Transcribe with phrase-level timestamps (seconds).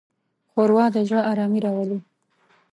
[0.51, 1.99] ښوروا د زړه ارامي راولي.